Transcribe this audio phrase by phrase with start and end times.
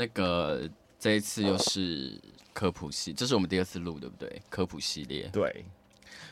[0.00, 0.66] 那个
[0.98, 2.18] 这一次又是
[2.54, 4.40] 科普系，这是我们第二次录，对不对？
[4.48, 5.28] 科普系列。
[5.30, 5.62] 对。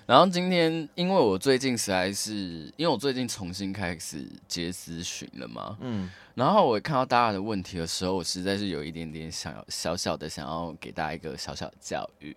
[0.07, 6.11] 然后今天，因为我最近实在是，因为我最近重新开始接咨询了嘛，嗯。
[6.35, 12.35] 然后我看到大家的问题的时候，我实在是有一点点想要小小的想要给大家一个小小的教育。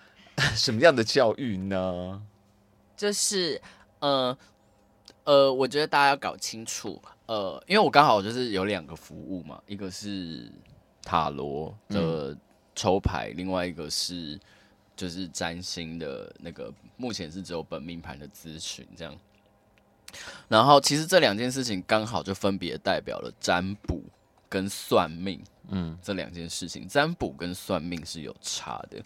[0.56, 2.22] 什么样的教育呢？
[2.96, 3.60] 就是，
[3.98, 4.34] 呃，
[5.24, 10.50] 呃，我觉得大家要搞清楚，呃，因为我刚好就是有两个服务嘛，一个是
[11.02, 12.36] 塔罗的
[12.74, 14.38] 抽牌，嗯、另外一个是
[14.96, 19.16] 就是占星的那个，目前是只有本命盘的咨询这样。
[20.48, 24.02] 然后其实这两件事情刚好就分别代表了占卜
[24.48, 29.00] 跟算命，嗯，这两件事情，占卜跟算命是有差的。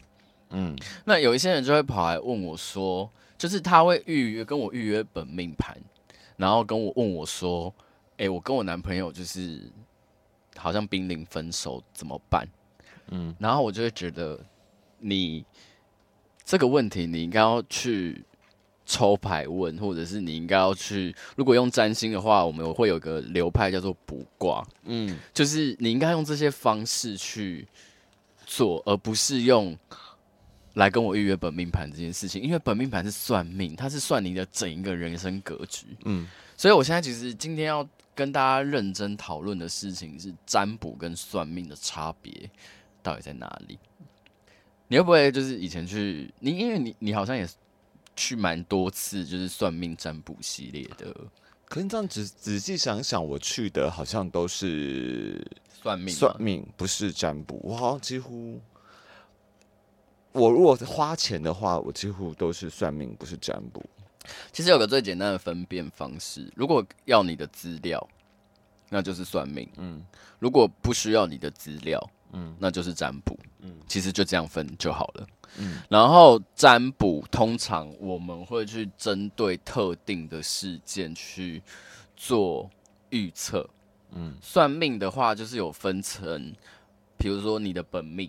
[0.51, 5.77] 嗯，那有一些人就会跑来问我说，就是他会预约跟我预约本命盘，
[6.37, 7.73] 然后跟我问我说，
[8.17, 9.61] 哎，我跟我男朋友就是
[10.57, 12.47] 好像濒临分手，怎么办？
[13.09, 14.39] 嗯，然后我就会觉得
[14.99, 15.45] 你
[16.45, 18.25] 这个问题你应该要去
[18.87, 27.67] 抽牌问，或者是你应该要去，如果用占星的话，我们会有个流派叫做卜卦，嗯，就是你应该用这些方式去
[28.47, 29.77] 做，而不是用。
[30.75, 35.87] 来跟我预约本命盘这件事情，因为本命盘是算命，它是算你的整一个人生格局。
[36.05, 42.51] 嗯，所以我现在其实今天要跟大家认真讨论的事情是占卜跟算命的差别
[43.03, 43.79] 到底在哪里？
[44.89, 47.49] 你会不会就是以前去你，因为你你好像也
[48.17, 51.15] 去蛮多次，就是算命占卜系列的。
[51.67, 58.61] 可是这样仔仔细想想，我去的好像都是算命，算命不是占卜，我好像几乎。
[60.35, 63.81] 我如果花钱的话，我几乎都是算命，不是占卜。
[64.51, 68.05] 其实有个最简单的分辨方式，如果要你的资料，
[68.89, 69.69] 那就是算命。
[69.77, 70.05] 嗯，
[70.41, 73.39] 如果不需要你的资料，嗯，那就是占卜。
[73.61, 75.27] 嗯，其实就这样分就好了。
[75.59, 81.63] 嗯，然后占卜通常我们会去针对特定的事件去
[82.17, 82.69] 做
[83.11, 83.69] 预测。
[84.11, 86.53] 嗯，算命的话就是有分成，
[87.17, 88.29] 比如说你的本命。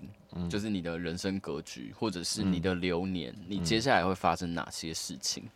[0.49, 5.43] 就是你的人生格局，或者是你的流年，嗯、你接下来会发生哪些事情？
[5.45, 5.51] 嗯、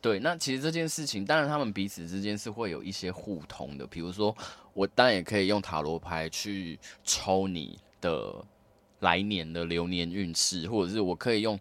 [0.00, 3.86] 对，那其实这件事情，当然他们彼此之间是会有一些互通的。
[3.86, 4.36] 比如说，
[4.74, 8.44] 我当然也可以用塔罗牌去抽你的
[8.98, 11.56] 来年的流年运势，或者是我可以用，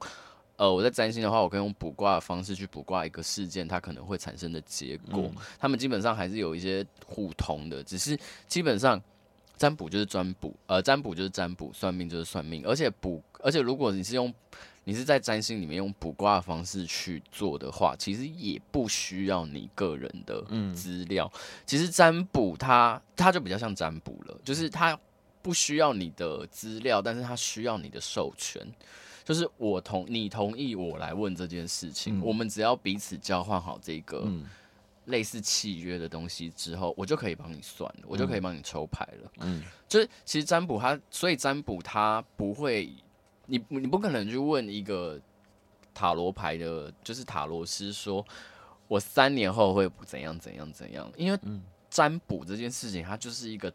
[0.56, 5.24] 呃，我在占星的话，我可以用卜卦的方式去卜卦一个事件，它可能会产生的结果。
[5.24, 9.00] 嗯、他们基本上还是有一些互通的，只是基本上。
[9.62, 14.34] 占卜就是占卜，呃，占卜就是占卜，算命就是算命，而且卜，而且如果你是用，
[14.86, 21.32] 你是在占星里面用卜卦的方式去做的话，其实也不需要你个人的资料。
[21.36, 24.98] 嗯、其实占卜它它就比较像占卜了，就是它
[25.44, 28.66] 不需要你的资料，但是它需要你的授权，
[29.24, 34.24] 就是我同你同意我来问这件事情，嗯、我们只要彼此交换好这个。
[34.26, 34.44] 嗯
[35.12, 39.32] 类似契约的东西之后，我就可以帮你算了，我就可以帮你抽牌了。
[39.42, 42.92] 嗯，就是其实占卜它，所以占卜它不会，
[43.46, 45.20] 你你不可能去问一个
[45.94, 48.26] 塔罗牌的，就是塔罗师说，
[48.88, 51.40] 我三年后会怎样怎样怎样，因为
[51.90, 53.72] 占卜这件事情，它就是一个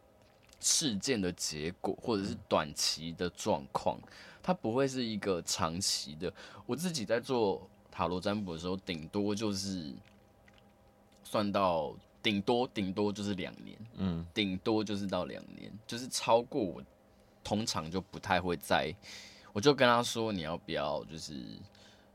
[0.59, 3.97] 事件的结果，或者是短期的状况，
[4.43, 6.33] 它不会是一个长期的。
[6.65, 9.93] 我自己在做塔罗占卜的时候，顶多就是。
[11.29, 11.93] 算到
[12.23, 16.81] 顶多顶多就是两年，嗯，顶多就是到两年，就是超过我
[17.43, 18.95] 通常就不太会在，
[19.51, 21.33] 我就跟他说，你要不要就是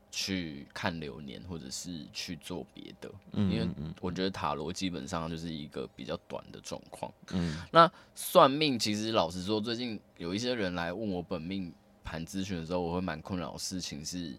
[0.09, 3.67] 去看流年，或者是去做别的，嗯，因为
[4.01, 11.71] 我觉得塔罗基本上就是一个比较短的状况，嗯，那算命其实老实说，最近有一些人来问我本命
[12.03, 14.35] 盘咨询的时候，我会蛮困扰的事情是。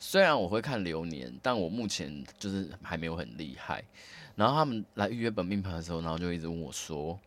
[0.00, 3.84] 虽然我会看流年，但我目前就是还没有很厉害。
[4.36, 7.18] 然后他们来预约本命盘的时候，然后就一直问我说：“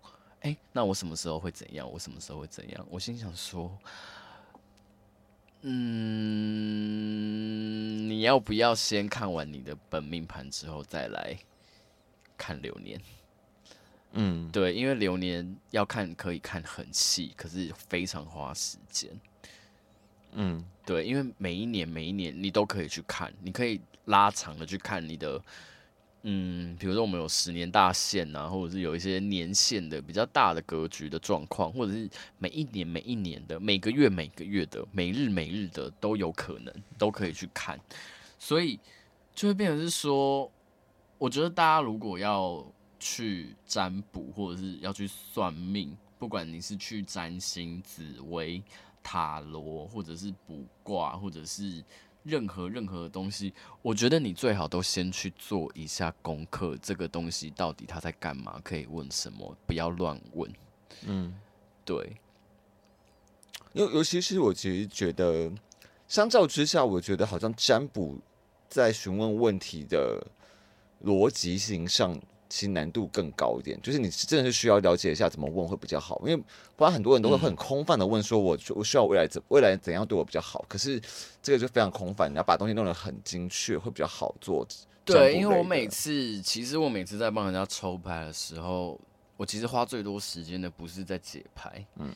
[0.42, 1.92] 哎，那我什么时候会怎样？
[1.92, 3.78] 我什么时候会怎样？”我心想说
[5.64, 5.70] ：“嗯，
[8.10, 11.38] 你要不要先看完你的本命盘之后再来
[12.38, 13.02] 看流年？”
[14.14, 19.10] 嗯，对，因为流年要看可以看很细，可是非常花时间。
[20.34, 25.42] 嗯，对，因为每一年每一年你都可以去看，你可以拉长的去看你的，
[26.24, 37.80] 嗯，比如说我们有十年大限啊，或者是有一些年限的比较大的格局的状况，或者是每一年每一年的，每个月每个月的，每日每日的都有可能都可以去看，
[38.40, 38.80] 所以
[39.36, 40.52] 就会变成是说，
[41.18, 42.66] 我觉得大家如果要
[43.00, 45.98] 去占卜或者是要去算命。
[46.22, 48.62] 不管你是去占星、紫微、
[49.04, 51.84] 塔罗，或者是卜卦，或者是
[52.24, 60.52] 任何任何的东西，我觉得你最好都先去做一下功课，这个东西到底他在干嘛，可以问什么，不要乱问。
[61.06, 61.34] 嗯，
[61.84, 62.18] 对。
[63.74, 65.52] 尤尤其是我其实觉得，
[66.08, 68.20] 相较之下，我觉得好像占卜
[68.68, 70.28] 在询问问题的
[71.06, 72.22] 逻辑性上，
[72.52, 73.82] 其实难度更高一点。
[73.82, 76.44] 就是你真的是需要了解一下怎么问会比较好，因为
[76.76, 81.02] 不然很多人都会很空泛的问说：“我我需要未来怎未来怎样对我比较好？”可是
[81.42, 84.68] 这个就非常空泛，你要把东西弄得很精确，会比较好做。
[85.06, 89.00] 对，因为我每次其实我每次在帮人家抽牌的时候，
[89.38, 92.14] 我其实花最多时间的不是在解牌，嗯。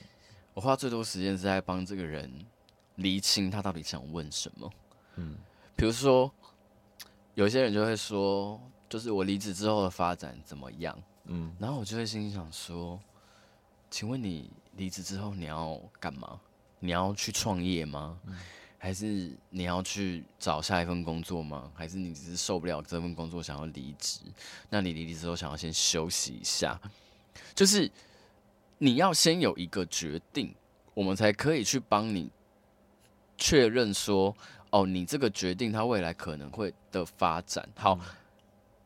[0.53, 2.31] 我花最多时间是在帮这个人
[2.95, 4.71] 厘清他到底想问什么。
[5.17, 5.35] 嗯，
[5.75, 6.31] 比如说，
[7.33, 8.57] 有些人就会说，
[8.95, 10.97] 就是我离职之后的发展怎么样？
[11.25, 12.97] 嗯，然后我就会心里想说，
[13.91, 16.39] 请问你离职之后你要干嘛？
[16.79, 18.17] 你要去创业吗？
[18.77, 21.69] 还是你要去找下一份工作吗？
[21.75, 24.21] 还是你只是受不了这份工作想要离职？
[24.69, 26.79] 那你离职之后想要先休息一下？
[27.53, 27.91] 就是。
[28.77, 30.53] 你要先有一个决定，
[30.93, 32.29] 我们才可以去帮你
[33.37, 34.35] 确认说，
[34.69, 37.67] 哦，你这个决定它未来可能会的发展。
[37.77, 37.97] 好，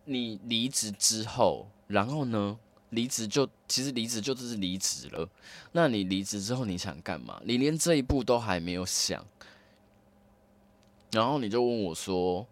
[0.10, 2.58] 你离职之后，然后呢？
[2.90, 5.30] 离职就其实离职就只是离职了。
[5.72, 7.40] 那你离职之后你想干嘛？
[7.46, 9.24] 你连这一步都还没有想，
[11.12, 12.48] 然后你就问我说，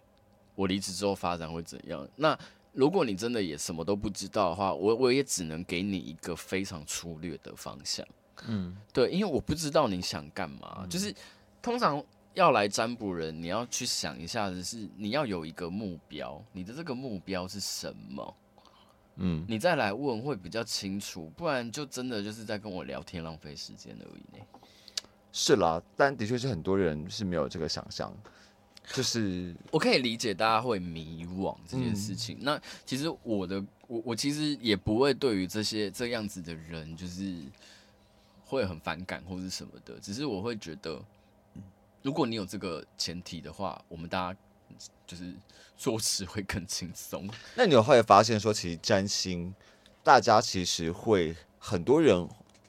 [0.53, 2.07] 我离职之后发展会怎样？
[2.15, 2.37] 那？
[2.73, 8.05] 如果你真的也什么都不知道的话，我我也只能给你一个非常粗略的方向。
[8.45, 10.81] 嗯，对，因为我不知道你想干嘛。
[10.81, 11.11] 嗯、就是
[11.59, 12.03] 通常
[12.37, 18.35] 要来占卜人，你要去想一下的是，你要有一个目标，你的这个目标是什么？
[19.15, 24.45] 嗯，你再来问会比较清楚，不然就真的就是在跟我聊天，浪费时间而已呢。
[25.33, 28.15] 是啦，但的确是很多人是没有这个想象。
[28.93, 32.37] 就是我可以理解大家会迷惘这件事情。
[32.37, 37.35] 嗯、那其实我的我我其实也不会对于这些这样子的人就是
[38.45, 39.99] 会很反感或是什么的。
[39.99, 41.03] 只是我会觉得，
[42.07, 44.39] 如果你有这个前提的话，我们大家
[45.05, 45.33] 就是
[45.75, 47.29] 做事会更轻松。
[47.53, 49.53] 那你有会发现说，其实占星
[50.05, 52.25] 大家其实会很多人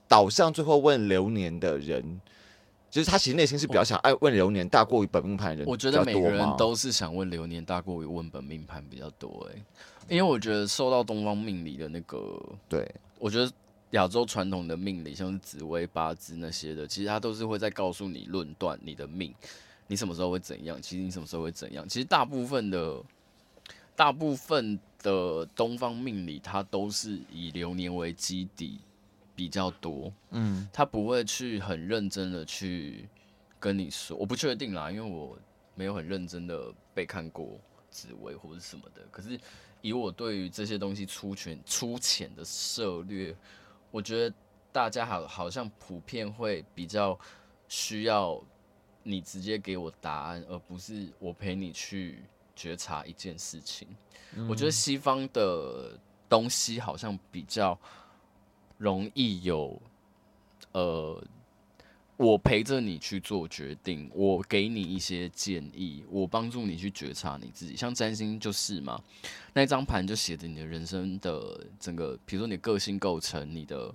[0.08, 2.20] 导向最后问流年的人。
[2.90, 9.62] 就是他其实内心是比较想爱问流年大过于本命盘人，我觉得每个人都是想问流年大过于问本命盘比较多哎，
[10.08, 12.18] 因为我觉得受到东方命理的那个，
[12.66, 13.52] 对我觉得
[13.90, 19.34] 亚洲传统的命理，像是紫微八字那些的，其实它都是会在告诉你论断你的命，
[19.86, 23.02] 你什么时候会怎样，其实你什么时候会怎样，其实大部分的
[23.94, 28.78] 大部分的东方命理，它都是以流年为基底。
[29.38, 33.08] 比较多，嗯，它不会去很认真的去
[33.60, 35.38] 跟你说，我不确定啦，因为我
[35.76, 37.56] 没有很认真的被看过
[37.88, 39.02] 紫微或者什么的。
[39.12, 39.38] 可是
[39.80, 43.32] 以我对于这些东西粗浅粗浅的涉猎，
[43.90, 44.34] 我觉得
[44.72, 47.18] 大家好好像普遍会比较
[47.68, 48.40] 需要
[49.02, 52.22] 你直接给我答案，而不是我陪你去
[52.54, 53.88] 觉察一件事情。
[54.34, 55.98] 嗯，我觉得西方的
[56.28, 57.78] 东西好像比较。
[58.80, 59.76] 容易有，
[60.70, 61.20] 呃，
[62.18, 67.76] 我陪着你去做决定，我给你一些建议，我帮助你去觉察你自己。
[67.76, 69.00] 像占星就是嘛，
[69.54, 73.94] 那张盘就写着你的人生的整个，比如说你的个性构成，你的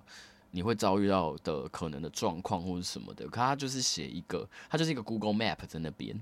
[0.51, 3.25] 你会遭遇到的可能的状况或者什么的。
[3.27, 6.18] 可它就是写一个，它就是一个 Google Map 在那边。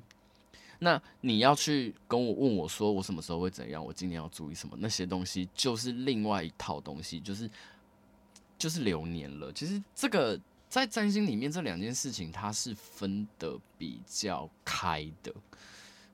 [0.79, 3.85] 那你要去跟我问我说，我什么时候会怎样？
[3.85, 4.75] 我今年要注意什么？
[4.79, 7.47] 那些东西就是另外一套东西，就是。
[8.57, 9.51] 就是流年了。
[9.53, 10.39] 其实这个
[10.71, 15.33] 在占星里面，这两件事情它是分得比较开的。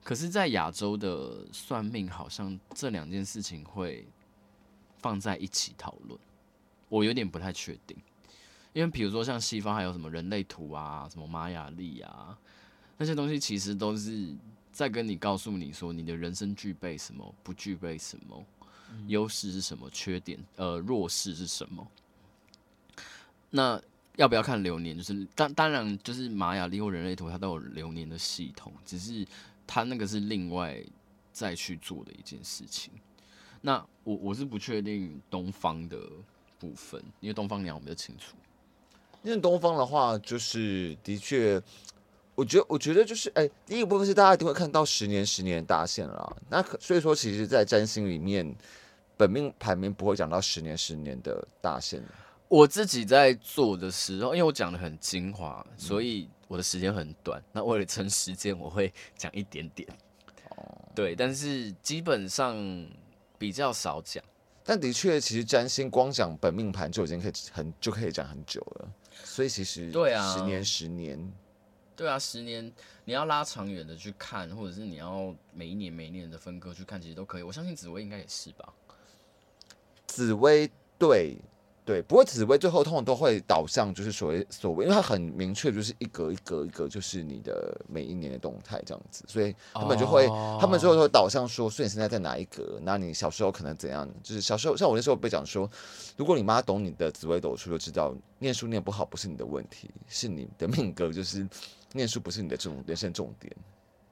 [0.02, 4.04] 可是，在亚洲的算命，好像这两件事情会
[4.98, 6.18] 放在一起讨论。
[6.88, 7.96] 我有点不太确定，
[8.72, 12.36] 因为比如说像西方还有什么人类图啊、什么玛雅历啊，
[12.96, 14.34] 那些东西其实都是
[14.72, 18.44] 在跟你告诉你说，你的人生具备什么，不具备什么，
[19.06, 21.86] 优势是什么，缺点呃弱势是什么。
[23.50, 23.80] 那
[24.18, 24.98] 要不要看流年？
[24.98, 29.24] 就是当当然，就是玛雅历或人类图，它都有流年的系统，只是
[29.64, 30.76] 它那个是另外
[31.32, 32.92] 再去做的一件事情。
[33.60, 35.96] 那我我是不确定东方的
[36.58, 38.36] 部分，因为东方你我比较清楚。
[39.22, 41.62] 因为东方的话，就是的确，
[42.34, 46.36] 我觉得我觉得就是，哎、第一个部分是大家一定会看到十年十年大限了。
[46.50, 48.52] 那可所以说，其实，在占星里面，
[49.16, 52.02] 本命盘面不会讲到十年十年的大限。
[52.48, 57.42] 我自己在做的时候，因为我讲的很精华，所以我的时间很短。
[57.52, 59.86] 那为了撑时间，我会讲一点点。
[60.56, 62.56] 哦，对，但是基本上
[63.38, 64.24] 比较少讲。
[64.64, 68.88] 但的确，其实占星光讲本命盘就已经可以很就可以讲很久了。
[69.24, 71.32] 所以其实对啊，十年十年，
[71.94, 72.72] 对啊，十年
[73.04, 77.42] 你要拉长远的去看，或者是你要每一年每一年的分割去看，其实都可以。
[77.42, 78.72] 我相信紫薇应该也是吧。
[80.06, 81.36] 紫薇对。
[81.88, 90.60] 对，不过紫薇最后通常都会导向，就是所谓所谓，因为它很明确，就是一格一格一格，就是你的每一年的动态这样子，所以他们就会，oh.
[90.60, 92.78] 他们最后都会导向说，所以你现在在哪一格？
[92.82, 94.06] 那你小时候可能怎样？
[94.22, 95.66] 就是小时候，像我那时候被讲说，
[96.14, 101.48] 如果你妈懂你的紫微斗数，就知道念书念不好不是你的问题，是你的命格，就是
[101.94, 103.50] 念书不是你的重人生重点。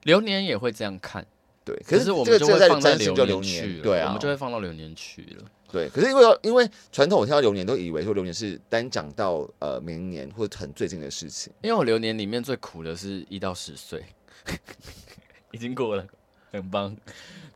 [0.05, 1.27] 流年也会这样看，
[1.63, 5.45] 对，可是我们就会放在流年去，对啊，我们就会放到流年去了。
[5.73, 11.53] 对，可是因为因为传统，我听到流年都以为说流年是单讲到呃明年或者很最近的事情。
[11.63, 14.05] 因为我流年里面最苦的是一到十岁，
[15.53, 16.07] 已经过了，
[16.53, 16.97] 很棒。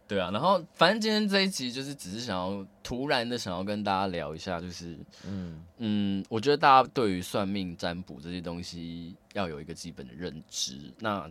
[0.09, 10.93] 对啊，然后反正今天这一集就是只是想要突然的想要跟大家聊一下，就是嗯嗯，我觉得大家对于算命占卜这些东西要有一个基本的认知。
[10.99, 11.31] 那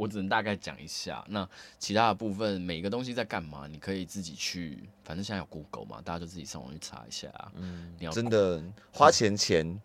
[0.00, 1.46] 我只能大概讲一下，那
[1.78, 7.28] 其他的部分每个东西在干嘛，你可以自己去，反正现在有 Google 嘛，大家就自己上网去查一下。
[7.54, 9.80] 嗯，你要真的花钱前，嗯、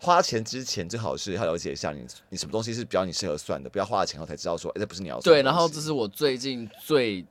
[0.00, 5.20] 花钱之前最好是要了解一下你你什么东西是比较你适合算的，不要花了钱后才知道说，哎、欸，这不是你要。
[5.20, 7.24] 对，然后这是我最近最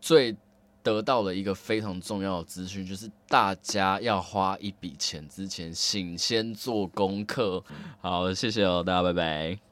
[0.00, 0.36] 最
[0.82, 7.62] 得到的一个非常重要的资讯，就是大家要花一笔钱之前，请先做功课。
[8.00, 9.71] 好，谢谢哦，大家拜拜。